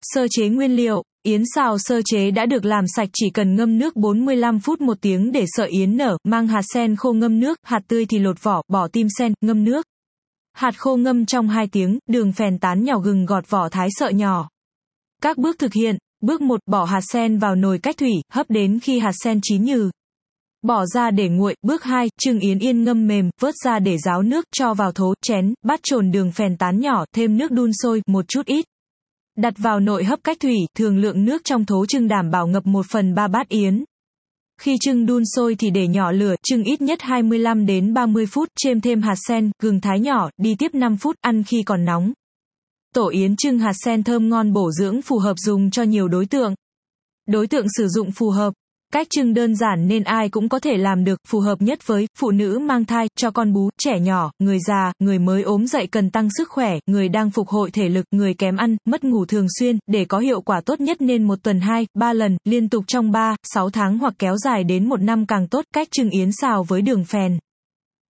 Sơ 0.01 0.27
chế 0.31 0.49
nguyên 0.49 0.75
liệu, 0.75 1.03
yến 1.23 1.43
xào 1.55 1.77
sơ 1.79 2.01
chế 2.05 2.31
đã 2.31 2.45
được 2.45 2.65
làm 2.65 2.85
sạch 2.95 3.09
chỉ 3.13 3.29
cần 3.29 3.55
ngâm 3.55 3.77
nước 3.77 3.95
45 3.95 4.59
phút 4.59 4.81
một 4.81 4.97
tiếng 5.01 5.31
để 5.31 5.45
sợ 5.47 5.63
yến 5.63 5.97
nở, 5.97 6.17
mang 6.23 6.47
hạt 6.47 6.61
sen 6.73 6.95
khô 6.95 7.13
ngâm 7.13 7.39
nước, 7.39 7.59
hạt 7.63 7.81
tươi 7.87 8.05
thì 8.05 8.19
lột 8.19 8.43
vỏ, 8.43 8.61
bỏ 8.67 8.87
tim 8.87 9.07
sen, 9.17 9.33
ngâm 9.41 9.63
nước. 9.63 9.85
Hạt 10.53 10.71
khô 10.77 10.95
ngâm 10.95 11.25
trong 11.25 11.49
2 11.49 11.67
tiếng, 11.67 11.99
đường 12.09 12.31
phèn 12.31 12.59
tán 12.59 12.83
nhỏ 12.83 12.99
gừng 12.99 13.25
gọt 13.25 13.49
vỏ 13.49 13.69
thái 13.69 13.87
sợ 13.91 14.09
nhỏ. 14.09 14.49
Các 15.21 15.37
bước 15.37 15.59
thực 15.59 15.73
hiện, 15.73 15.97
Bước 16.21 16.41
1, 16.41 16.59
bỏ 16.65 16.83
hạt 16.83 17.01
sen 17.01 17.37
vào 17.37 17.55
nồi 17.55 17.79
cách 17.79 17.97
thủy, 17.97 18.11
hấp 18.31 18.49
đến 18.49 18.79
khi 18.79 18.99
hạt 18.99 19.11
sen 19.23 19.39
chín 19.43 19.63
nhừ. 19.63 19.89
Bỏ 20.61 20.85
ra 20.85 21.11
để 21.11 21.29
nguội. 21.29 21.55
Bước 21.61 21.83
2, 21.83 22.09
trưng 22.21 22.39
yến 22.39 22.59
yên 22.59 22.83
ngâm 22.83 23.07
mềm, 23.07 23.29
vớt 23.41 23.55
ra 23.63 23.79
để 23.79 23.97
ráo 23.97 24.21
nước, 24.21 24.45
cho 24.51 24.73
vào 24.73 24.91
thố, 24.91 25.13
chén, 25.21 25.53
bát 25.63 25.79
trồn 25.83 26.11
đường 26.11 26.31
phèn 26.31 26.57
tán 26.57 26.79
nhỏ, 26.79 27.05
thêm 27.15 27.37
nước 27.37 27.51
đun 27.51 27.71
sôi, 27.73 28.01
một 28.07 28.25
chút 28.27 28.45
ít. 28.45 28.65
Đặt 29.37 29.53
vào 29.57 29.79
nồi 29.79 30.03
hấp 30.03 30.19
cách 30.23 30.37
thủy, 30.39 30.55
thường 30.77 30.97
lượng 30.97 31.25
nước 31.25 31.41
trong 31.43 31.65
thố 31.65 31.85
trưng 31.85 32.07
đảm 32.07 32.31
bảo 32.31 32.47
ngập 32.47 32.65
1 32.65 32.85
phần 32.89 33.15
3 33.15 33.27
bát 33.27 33.49
yến. 33.49 33.83
Khi 34.61 34.77
trưng 34.81 35.05
đun 35.05 35.23
sôi 35.35 35.55
thì 35.55 35.69
để 35.69 35.87
nhỏ 35.87 36.11
lửa, 36.11 36.35
trưng 36.43 36.63
ít 36.63 36.81
nhất 36.81 37.01
25 37.01 37.65
đến 37.65 37.93
30 37.93 38.25
phút, 38.25 38.49
chêm 38.55 38.81
thêm 38.81 39.01
hạt 39.01 39.15
sen, 39.27 39.51
gừng 39.61 39.81
thái 39.81 39.99
nhỏ, 39.99 40.29
đi 40.37 40.55
tiếp 40.55 40.75
5 40.75 40.97
phút, 40.97 41.15
ăn 41.21 41.43
khi 41.43 41.63
còn 41.63 41.85
nóng. 41.85 42.13
Tổ 42.95 43.07
yến 43.09 43.35
trưng 43.35 43.59
hạt 43.59 43.73
sen 43.85 44.03
thơm 44.03 44.29
ngon 44.29 44.53
bổ 44.53 44.71
dưỡng 44.71 45.01
phù 45.01 45.17
hợp 45.17 45.33
dùng 45.37 45.71
cho 45.71 45.83
nhiều 45.83 46.07
đối 46.07 46.25
tượng. 46.25 46.53
Đối 47.27 47.47
tượng 47.47 47.65
sử 47.77 47.87
dụng 47.87 48.11
phù 48.11 48.29
hợp. 48.29 48.53
Cách 48.93 49.07
trưng 49.09 49.33
đơn 49.33 49.55
giản 49.55 49.87
nên 49.87 50.03
ai 50.03 50.29
cũng 50.29 50.49
có 50.49 50.59
thể 50.59 50.77
làm 50.77 51.03
được, 51.03 51.19
phù 51.27 51.39
hợp 51.39 51.61
nhất 51.61 51.87
với 51.87 52.07
phụ 52.17 52.31
nữ 52.31 52.59
mang 52.59 52.85
thai, 52.85 53.07
cho 53.17 53.31
con 53.31 53.53
bú, 53.53 53.69
trẻ 53.77 53.99
nhỏ, 53.99 54.31
người 54.39 54.59
già, 54.67 54.93
người 54.99 55.19
mới 55.19 55.41
ốm 55.41 55.67
dậy 55.67 55.87
cần 55.87 56.09
tăng 56.09 56.29
sức 56.37 56.49
khỏe, 56.49 56.79
người 56.85 57.09
đang 57.09 57.31
phục 57.31 57.47
hồi 57.47 57.71
thể 57.71 57.89
lực, 57.89 58.05
người 58.11 58.33
kém 58.33 58.57
ăn, 58.57 58.77
mất 58.85 59.03
ngủ 59.03 59.25
thường 59.25 59.47
xuyên, 59.59 59.77
để 59.87 60.05
có 60.05 60.19
hiệu 60.19 60.41
quả 60.41 60.61
tốt 60.61 60.79
nhất 60.79 61.01
nên 61.01 61.23
một 61.23 61.39
tuần 61.43 61.59
2, 61.59 61.87
3 61.93 62.13
lần, 62.13 62.37
liên 62.45 62.69
tục 62.69 62.83
trong 62.87 63.11
3, 63.11 63.35
6 63.43 63.69
tháng 63.69 63.97
hoặc 63.97 64.13
kéo 64.19 64.37
dài 64.37 64.63
đến 64.63 64.89
một 64.89 65.01
năm 65.01 65.25
càng 65.25 65.47
tốt. 65.47 65.65
Cách 65.73 65.87
trưng 65.91 66.09
yến 66.09 66.29
xào 66.31 66.63
với 66.63 66.81
đường 66.81 67.05
phèn. 67.05 67.39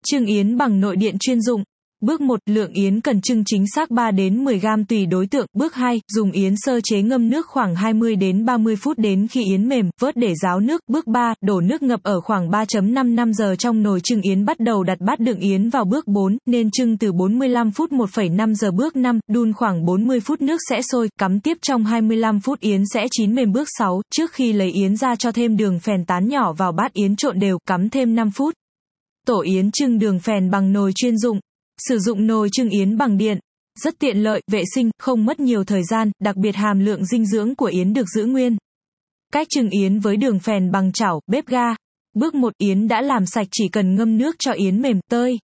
Trưng 0.07 0.25
yến 0.25 0.57
bằng 0.57 0.79
nội 0.79 0.95
điện 0.95 1.15
chuyên 1.19 1.41
dụng. 1.41 1.63
Bước 2.05 2.21
1, 2.21 2.39
lượng 2.45 2.71
yến 2.73 3.01
cần 3.01 3.21
trưng 3.21 3.43
chính 3.45 3.65
xác 3.75 3.91
3 3.91 4.11
đến 4.11 4.43
10 4.43 4.59
gram 4.59 4.85
tùy 4.85 5.05
đối 5.05 5.27
tượng. 5.27 5.47
Bước 5.53 5.73
2, 5.73 6.01
dùng 6.07 6.31
yến 6.31 6.53
sơ 6.57 6.79
chế 6.83 7.01
ngâm 7.01 7.29
nước 7.29 7.47
khoảng 7.47 7.75
20 7.75 8.15
đến 8.15 8.45
30 8.45 8.75
phút 8.75 8.97
đến 8.97 9.27
khi 9.27 9.43
yến 9.43 9.69
mềm, 9.69 9.89
vớt 9.99 10.15
để 10.15 10.33
ráo 10.43 10.59
nước. 10.59 10.81
Bước 10.87 11.07
3, 11.07 11.33
đổ 11.41 11.61
nước 11.61 11.83
ngập 11.83 11.99
ở 12.03 12.21
khoảng 12.21 12.49
3.55 12.49 13.33
giờ 13.33 13.55
trong 13.55 13.83
nồi 13.83 13.99
trưng 14.03 14.21
yến 14.21 14.45
bắt 14.45 14.59
đầu 14.59 14.83
đặt 14.83 14.97
bát 14.99 15.19
đựng 15.19 15.39
yến 15.39 15.69
vào 15.69 15.85
bước 15.85 16.07
4, 16.07 16.37
nên 16.45 16.71
trưng 16.71 16.97
từ 16.97 17.11
45 17.11 17.71
phút 17.71 17.91
1,5 17.91 18.53
giờ 18.53 18.71
bước 18.71 18.95
5, 18.95 19.19
đun 19.29 19.53
khoảng 19.53 19.85
40 19.85 20.19
phút 20.19 20.41
nước 20.41 20.61
sẽ 20.69 20.81
sôi, 20.81 21.09
cắm 21.19 21.39
tiếp 21.39 21.57
trong 21.61 21.85
25 21.85 22.39
phút 22.39 22.59
yến 22.59 22.83
sẽ 22.93 23.07
chín 23.11 23.35
mềm 23.35 23.51
bước 23.51 23.67
6, 23.77 24.01
trước 24.15 24.31
khi 24.31 24.53
lấy 24.53 24.71
yến 24.71 24.95
ra 24.95 25.15
cho 25.15 25.31
thêm 25.31 25.57
đường 25.57 25.79
phèn 25.79 26.05
tán 26.05 26.27
nhỏ 26.27 26.53
vào 26.53 26.71
bát 26.71 26.93
yến 26.93 27.15
trộn 27.15 27.39
đều, 27.39 27.57
cắm 27.67 27.89
thêm 27.89 28.15
5 28.15 28.31
phút. 28.31 28.53
Tổ 29.27 29.41
yến 29.41 29.71
trưng 29.71 29.99
đường 29.99 30.19
phèn 30.19 30.51
bằng 30.51 30.73
nồi 30.73 30.91
chuyên 30.95 31.17
dụng. 31.17 31.39
Sử 31.77 31.99
dụng 31.99 32.27
nồi 32.27 32.49
trưng 32.51 32.69
yến 32.69 32.97
bằng 32.97 33.17
điện. 33.17 33.39
Rất 33.79 33.99
tiện 33.99 34.17
lợi, 34.17 34.41
vệ 34.51 34.63
sinh, 34.75 34.89
không 34.99 35.25
mất 35.25 35.39
nhiều 35.39 35.63
thời 35.63 35.83
gian, 35.83 36.11
đặc 36.19 36.35
biệt 36.35 36.55
hàm 36.55 36.79
lượng 36.79 37.05
dinh 37.05 37.25
dưỡng 37.25 37.55
của 37.55 37.65
yến 37.65 37.93
được 37.93 38.09
giữ 38.15 38.25
nguyên. 38.25 38.57
Cách 39.33 39.47
trưng 39.49 39.69
yến 39.69 39.99
với 39.99 40.17
đường 40.17 40.39
phèn 40.39 40.71
bằng 40.71 40.91
chảo, 40.91 41.21
bếp 41.27 41.47
ga. 41.47 41.75
Bước 42.13 42.35
1 42.35 42.53
yến 42.57 42.87
đã 42.87 43.01
làm 43.01 43.25
sạch 43.25 43.47
chỉ 43.51 43.67
cần 43.71 43.95
ngâm 43.95 44.17
nước 44.17 44.35
cho 44.39 44.51
yến 44.51 44.81
mềm, 44.81 44.99
tơi. 45.09 45.37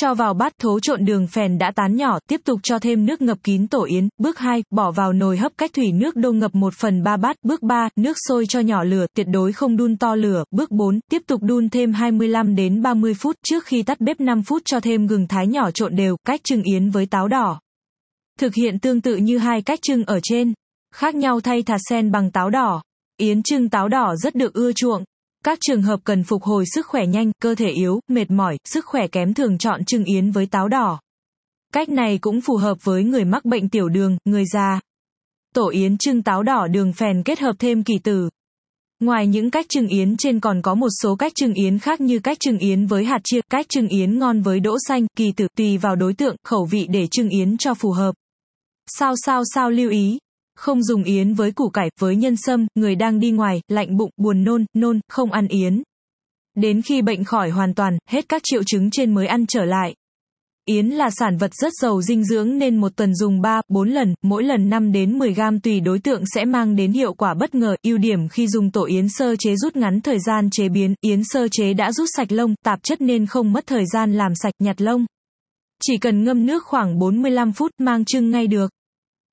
Cho 0.00 0.14
vào 0.14 0.34
bát 0.34 0.58
thố 0.58 0.80
trộn 0.80 1.04
đường 1.04 1.26
phèn 1.26 1.58
đã 1.58 1.72
tán 1.76 1.96
nhỏ, 1.96 2.18
tiếp 2.28 2.40
tục 2.44 2.60
cho 2.62 2.78
thêm 2.78 3.06
nước 3.06 3.22
ngập 3.22 3.38
kín 3.42 3.68
tổ 3.68 3.84
yến. 3.84 4.08
Bước 4.18 4.38
2, 4.38 4.62
bỏ 4.70 4.90
vào 4.90 5.12
nồi 5.12 5.36
hấp 5.36 5.52
cách 5.58 5.70
thủy 5.72 5.92
nước 5.92 6.16
đô 6.16 6.32
ngập 6.32 6.54
1 6.54 6.74
phần 6.74 7.02
3 7.02 7.16
bát. 7.16 7.36
Bước 7.42 7.62
3, 7.62 7.88
nước 7.96 8.16
sôi 8.28 8.46
cho 8.48 8.60
nhỏ 8.60 8.84
lửa, 8.84 9.06
tuyệt 9.14 9.26
đối 9.30 9.52
không 9.52 9.76
đun 9.76 9.96
to 9.96 10.14
lửa. 10.14 10.44
Bước 10.50 10.70
4, 10.70 11.00
tiếp 11.10 11.22
tục 11.26 11.42
đun 11.42 11.68
thêm 11.68 11.92
25 11.92 12.54
đến 12.54 12.82
30 12.82 13.14
phút 13.14 13.36
trước 13.42 13.64
khi 13.64 13.82
tắt 13.82 14.00
bếp 14.00 14.20
5 14.20 14.42
phút 14.42 14.62
cho 14.64 14.80
thêm 14.80 15.06
gừng 15.06 15.26
thái 15.28 15.46
nhỏ 15.46 15.70
trộn 15.70 15.96
đều, 15.96 16.16
cách 16.26 16.40
trưng 16.44 16.62
yến 16.62 16.90
với 16.90 17.06
táo 17.06 17.28
đỏ. 17.28 17.60
Thực 18.38 18.54
hiện 18.54 18.78
tương 18.78 19.00
tự 19.00 19.16
như 19.16 19.38
hai 19.38 19.62
cách 19.62 19.78
trưng 19.82 20.04
ở 20.04 20.20
trên. 20.22 20.54
Khác 20.94 21.14
nhau 21.14 21.40
thay 21.40 21.62
thạt 21.62 21.80
sen 21.88 22.10
bằng 22.10 22.30
táo 22.30 22.50
đỏ. 22.50 22.82
Yến 23.16 23.42
trưng 23.42 23.70
táo 23.70 23.88
đỏ 23.88 24.14
rất 24.16 24.34
được 24.34 24.54
ưa 24.54 24.72
chuộng. 24.72 25.04
Các 25.46 25.58
trường 25.60 25.82
hợp 25.82 26.00
cần 26.04 26.24
phục 26.24 26.42
hồi 26.42 26.64
sức 26.74 26.86
khỏe 26.86 27.06
nhanh, 27.06 27.32
cơ 27.42 27.54
thể 27.54 27.68
yếu, 27.70 28.00
mệt 28.08 28.30
mỏi, 28.30 28.58
sức 28.64 28.86
khỏe 28.86 29.06
kém 29.06 29.34
thường 29.34 29.58
chọn 29.58 29.84
trưng 29.84 30.04
yến 30.04 30.30
với 30.30 30.46
táo 30.46 30.68
đỏ. 30.68 31.00
Cách 31.72 31.88
này 31.88 32.18
cũng 32.18 32.40
phù 32.40 32.56
hợp 32.56 32.78
với 32.82 33.04
người 33.04 33.24
mắc 33.24 33.44
bệnh 33.44 33.68
tiểu 33.68 33.88
đường, 33.88 34.16
người 34.24 34.44
già. 34.52 34.80
Tổ 35.54 35.68
yến 35.68 35.98
trưng 35.98 36.22
táo 36.22 36.42
đỏ 36.42 36.66
đường 36.66 36.92
phèn 36.92 37.22
kết 37.22 37.38
hợp 37.38 37.52
thêm 37.58 37.82
kỳ 37.82 37.98
tử. 37.98 38.28
Ngoài 39.00 39.26
những 39.26 39.50
cách 39.50 39.66
trưng 39.68 39.88
yến 39.88 40.16
trên 40.16 40.40
còn 40.40 40.62
có 40.62 40.74
một 40.74 40.90
số 41.02 41.16
cách 41.16 41.32
trưng 41.34 41.54
yến 41.54 41.78
khác 41.78 42.00
như 42.00 42.18
cách 42.18 42.40
trưng 42.40 42.58
yến 42.58 42.86
với 42.86 43.04
hạt 43.04 43.20
chia, 43.24 43.40
cách 43.50 43.66
trưng 43.68 43.88
yến 43.88 44.18
ngon 44.18 44.42
với 44.42 44.60
đỗ 44.60 44.76
xanh, 44.88 45.06
kỳ 45.16 45.32
tử, 45.32 45.46
tùy 45.56 45.78
vào 45.78 45.96
đối 45.96 46.14
tượng, 46.14 46.36
khẩu 46.44 46.64
vị 46.64 46.86
để 46.90 47.06
trưng 47.10 47.28
yến 47.28 47.56
cho 47.56 47.74
phù 47.74 47.90
hợp. 47.90 48.14
Sao 48.86 49.14
sao 49.24 49.42
sao 49.54 49.70
lưu 49.70 49.90
ý, 49.90 50.18
không 50.56 50.82
dùng 50.82 51.04
yến 51.04 51.34
với 51.34 51.52
củ 51.52 51.68
cải, 51.68 51.90
với 52.00 52.16
nhân 52.16 52.36
sâm, 52.36 52.66
người 52.74 52.94
đang 52.94 53.20
đi 53.20 53.30
ngoài, 53.30 53.60
lạnh 53.68 53.96
bụng, 53.96 54.10
buồn 54.16 54.44
nôn, 54.44 54.64
nôn, 54.74 55.00
không 55.08 55.32
ăn 55.32 55.48
yến. 55.48 55.82
Đến 56.54 56.82
khi 56.82 57.02
bệnh 57.02 57.24
khỏi 57.24 57.50
hoàn 57.50 57.74
toàn, 57.74 57.98
hết 58.08 58.28
các 58.28 58.42
triệu 58.44 58.62
chứng 58.62 58.90
trên 58.90 59.14
mới 59.14 59.26
ăn 59.26 59.46
trở 59.46 59.64
lại. 59.64 59.94
Yến 60.68 60.86
là 60.86 61.10
sản 61.10 61.36
vật 61.36 61.50
rất 61.54 61.72
giàu 61.82 62.02
dinh 62.02 62.24
dưỡng 62.24 62.58
nên 62.58 62.76
một 62.76 62.96
tuần 62.96 63.14
dùng 63.14 63.40
3, 63.40 63.60
4 63.68 63.88
lần, 63.88 64.14
mỗi 64.22 64.44
lần 64.44 64.70
5 64.70 64.92
đến 64.92 65.18
10 65.18 65.34
gram 65.34 65.60
tùy 65.60 65.80
đối 65.80 65.98
tượng 65.98 66.22
sẽ 66.34 66.44
mang 66.44 66.76
đến 66.76 66.92
hiệu 66.92 67.14
quả 67.14 67.34
bất 67.34 67.54
ngờ. 67.54 67.76
Ưu 67.82 67.98
điểm 67.98 68.28
khi 68.28 68.48
dùng 68.48 68.70
tổ 68.70 68.84
yến 68.84 69.08
sơ 69.08 69.36
chế 69.36 69.56
rút 69.56 69.76
ngắn 69.76 70.00
thời 70.00 70.18
gian 70.26 70.48
chế 70.50 70.68
biến, 70.68 70.94
yến 71.00 71.20
sơ 71.24 71.48
chế 71.48 71.74
đã 71.74 71.92
rút 71.92 72.08
sạch 72.16 72.32
lông, 72.32 72.54
tạp 72.64 72.82
chất 72.82 73.00
nên 73.00 73.26
không 73.26 73.52
mất 73.52 73.66
thời 73.66 73.84
gian 73.92 74.12
làm 74.12 74.34
sạch 74.34 74.54
nhặt 74.58 74.80
lông. 74.80 75.06
Chỉ 75.82 75.98
cần 75.98 76.24
ngâm 76.24 76.46
nước 76.46 76.64
khoảng 76.64 76.98
45 76.98 77.52
phút 77.52 77.70
mang 77.78 78.04
trưng 78.04 78.30
ngay 78.30 78.46
được. 78.46 78.70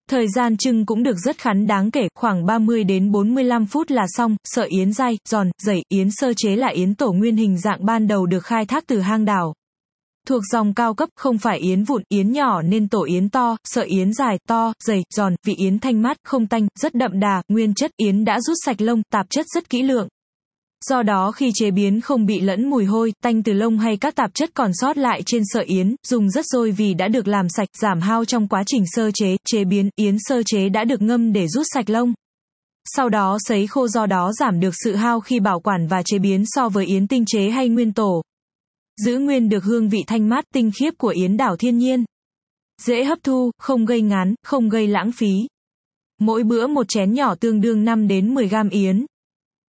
Thời 0.10 0.28
gian 0.36 0.58
trưng 0.58 0.86
cũng 0.86 1.04
được 1.04 1.18
rất 1.26 1.38
khắn 1.38 1.68
đáng 1.68 1.92
kể, 1.92 2.08
khoảng 2.16 2.46
30 2.46 2.84
đến 2.84 3.12
45 3.12 3.66
phút 3.66 3.92
là 3.92 4.06
xong, 4.08 4.36
sợi 4.44 4.68
yến 4.68 4.94
dai, 4.94 5.18
giòn, 5.30 5.52
dày, 5.62 5.84
yến 5.90 6.08
sơ 6.12 6.34
chế 6.38 6.56
là 6.56 6.68
yến 6.68 6.96
tổ 6.96 7.12
nguyên 7.12 7.36
hình 7.36 7.58
dạng 7.58 7.86
ban 7.86 8.08
đầu 8.08 8.26
được 8.26 8.44
khai 8.44 8.66
thác 8.66 8.84
từ 8.88 9.00
hang 9.00 9.26
đảo. 9.26 9.54
Thuộc 10.28 10.42
dòng 10.52 10.74
cao 10.74 10.94
cấp, 10.94 11.10
không 11.16 11.38
phải 11.38 11.60
yến 11.60 11.84
vụn, 11.84 12.04
yến 12.10 12.32
nhỏ 12.32 12.62
nên 12.62 12.88
tổ 12.88 13.04
yến 13.04 13.30
to, 13.30 13.58
sợi 13.64 13.86
yến 13.86 14.14
dài, 14.14 14.38
to, 14.48 14.74
dày, 14.88 15.04
giòn, 15.16 15.36
vị 15.46 15.54
yến 15.58 15.80
thanh 15.80 16.02
mát, 16.02 16.18
không 16.24 16.48
tanh, 16.48 16.68
rất 16.80 16.94
đậm 16.94 17.20
đà, 17.20 17.42
nguyên 17.48 17.74
chất 17.74 17.92
yến 17.98 18.26
đã 18.26 18.40
rút 18.42 18.56
sạch 18.66 18.82
lông, 18.82 19.02
tạp 19.12 19.26
chất 19.30 19.46
rất 19.56 19.70
kỹ 19.70 19.82
lượng. 19.82 20.08
Do 20.90 21.04
đó 21.04 21.32
khi 21.32 21.52
chế 21.54 21.72
biến 21.72 22.02
không 22.02 22.26
bị 22.26 22.42
lẫn 22.42 22.70
mùi 22.70 22.86
hôi, 22.86 23.14
tanh 23.22 23.44
từ 23.44 23.54
lông 23.54 23.80
hay 23.80 23.98
các 23.98 24.16
tạp 24.16 24.34
chất 24.34 24.50
còn 24.54 24.72
sót 24.74 24.98
lại 24.98 25.22
trên 25.26 25.42
sợi 25.46 25.66
yến, 25.66 25.96
dùng 26.08 26.30
rất 26.30 26.46
dôi 26.46 26.72
vì 26.72 26.94
đã 26.94 27.08
được 27.08 27.28
làm 27.28 27.50
sạch, 27.50 27.70
giảm 27.82 28.02
hao 28.02 28.26
trong 28.26 28.48
quá 28.48 28.64
trình 28.68 28.84
sơ 28.88 29.12
chế, 29.12 29.38
chế 29.46 29.66
biến, 29.66 29.90
yến 29.96 30.18
sơ 30.20 30.44
chế 30.46 30.70
đã 30.70 30.84
được 30.84 31.02
ngâm 31.02 31.34
để 31.34 31.48
rút 31.48 31.66
sạch 31.74 31.90
lông. 31.90 32.14
Sau 32.96 33.10
đó 33.10 33.38
sấy 33.40 33.68
khô 33.68 33.88
do 33.88 34.06
đó 34.06 34.32
giảm 34.40 34.60
được 34.60 34.74
sự 34.84 34.96
hao 34.96 35.20
khi 35.20 35.40
bảo 35.40 35.60
quản 35.60 35.88
và 35.88 36.04
chế 36.06 36.20
biến 36.20 36.44
so 36.46 36.70
với 36.70 36.86
yến 36.86 37.08
tinh 37.08 37.24
chế 37.28 37.50
hay 37.50 37.70
nguyên 37.70 37.94
tổ. 37.94 38.24
Giữ 39.06 39.18
nguyên 39.18 39.50
được 39.50 39.64
hương 39.64 39.90
vị 39.90 40.04
thanh 40.08 40.30
mát 40.30 40.46
tinh 40.54 40.72
khiết 40.80 40.98
của 40.98 41.08
yến 41.08 41.38
đảo 41.38 41.56
thiên 41.56 41.78
nhiên. 41.78 42.06
Dễ 42.82 43.04
hấp 43.04 43.20
thu, 43.24 43.52
không 43.58 43.86
gây 43.86 44.02
ngán, 44.02 44.36
không 44.44 44.70
gây 44.70 44.88
lãng 44.88 45.12
phí. 45.12 45.48
Mỗi 46.20 46.44
bữa 46.44 46.68
một 46.68 46.86
chén 46.90 47.14
nhỏ 47.14 47.36
tương 47.36 47.62
đương 47.62 47.84
5 47.84 48.08
đến 48.08 48.34
10 48.34 48.48
gam 48.48 48.70
yến. 48.70 49.06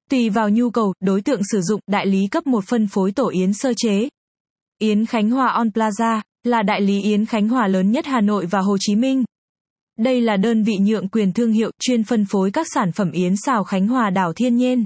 Tùy 0.10 0.30
vào 0.30 0.50
nhu 0.50 0.70
cầu, 0.70 0.94
đối 1.00 1.22
tượng 1.22 1.42
sử 1.52 1.62
dụng, 1.62 1.80
đại 1.88 2.06
lý 2.06 2.28
cấp 2.32 2.48
một 2.48 2.64
phân 2.68 2.88
phối 2.88 3.12
tổ 3.12 3.30
yến 3.30 3.54
sơ 3.54 3.74
chế. 3.78 4.10
Yến 4.80 5.06
Khánh 5.06 5.30
Hòa 5.30 5.48
On 5.48 5.68
Plaza 5.68 6.22
là 6.44 6.62
đại 6.62 6.82
lý 6.82 7.02
yến 7.02 7.26
Khánh 7.26 7.50
Hòa 7.50 7.68
lớn 7.68 7.92
nhất 7.92 8.06
Hà 8.06 8.22
Nội 8.22 8.46
và 8.46 8.60
Hồ 8.60 8.78
Chí 8.80 8.96
Minh. 8.96 9.24
Đây 10.00 10.22
là 10.22 10.38
đơn 10.38 10.64
vị 10.64 10.74
nhượng 10.82 11.08
quyền 11.08 11.34
thương 11.34 11.52
hiệu 11.52 11.72
chuyên 11.80 12.04
phân 12.04 12.26
phối 12.26 12.52
các 12.52 12.68
sản 12.74 12.92
phẩm 12.92 13.12
yến 13.12 13.34
xào 13.46 13.64
Khánh 13.64 13.88
Hòa 13.88 14.10
đảo 14.10 14.34
Thiên 14.34 14.56
Nhiên. 14.56 14.84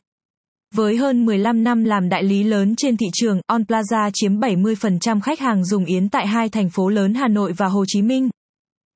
Với 0.75 0.97
hơn 0.97 1.25
15 1.25 1.63
năm 1.63 1.83
làm 1.83 2.09
đại 2.09 2.23
lý 2.23 2.43
lớn 2.43 2.75
trên 2.75 2.97
thị 2.97 3.05
trường, 3.13 3.41
On 3.47 3.61
Plaza 3.61 4.11
chiếm 4.13 4.39
70% 4.39 5.21
khách 5.21 5.39
hàng 5.39 5.65
dùng 5.65 5.85
yến 5.85 6.09
tại 6.09 6.27
hai 6.27 6.49
thành 6.49 6.69
phố 6.69 6.89
lớn 6.89 7.13
Hà 7.13 7.27
Nội 7.27 7.53
và 7.57 7.67
Hồ 7.67 7.85
Chí 7.87 8.01
Minh. 8.01 8.29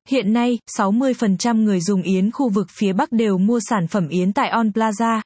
Hiện 0.10 0.34
nay, 0.34 0.60
60% 0.78 1.63
người 1.63 1.82
dùng 1.82 2.01
yến 2.01 2.32
khu 2.32 2.50
vực 2.50 2.68
phía 2.70 2.94
Bắc 2.94 3.12
đều 3.12 3.38
mua 3.38 3.60
sản 3.70 3.88
phẩm 3.88 4.08
yến 4.08 4.34
tại 4.34 4.50
On 4.50 4.70
Plaza. 4.70 5.22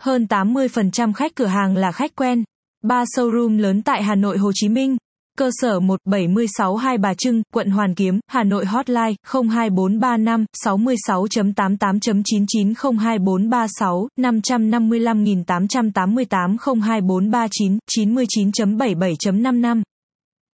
Hơn 0.00 0.26
80% 0.28 1.12
khách 1.12 1.34
cửa 1.34 1.46
hàng 1.46 1.76
là 1.76 1.92
khách 1.92 2.16
quen. 2.16 2.44
Ba 2.82 3.04
showroom 3.04 3.58
lớn 3.58 3.82
tại 3.82 4.02
Hà 4.02 4.14
Nội 4.14 4.38
Hồ 4.38 4.50
Chí 4.54 4.68
Minh. 4.68 4.96
Cơ 5.38 5.50
sở 5.52 5.80
176 5.80 6.76
Hai 6.76 6.98
Bà 6.98 7.14
Trưng, 7.14 7.42
quận 7.52 7.70
Hoàn 7.70 7.94
Kiếm, 7.94 8.20
Hà 8.28 8.44
Nội 8.44 8.66
Hotline 8.66 9.14
02435 9.32 10.44
66.88.99 10.64 12.74
02436 12.98 14.08
555888 14.16 16.56
02439 16.58 17.78
99.77.55 17.96 19.82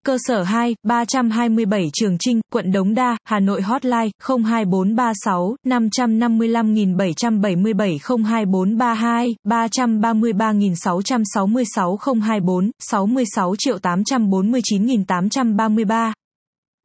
Cơ 0.05 0.17
sở 0.27 0.43
2, 0.43 0.75
327 0.83 1.89
Trường 1.93 2.17
Trinh, 2.19 2.41
quận 2.53 2.71
Đống 2.71 2.93
Đa, 2.93 3.17
Hà 3.23 3.39
Nội 3.39 3.61
Hotline 3.61 4.09
02436 4.27 5.55
555777 5.65 7.99
02432 8.25 9.35
333666 9.43 11.97
024 12.21 12.71
66 12.79 13.55
849 13.81 15.05
833 15.05 16.13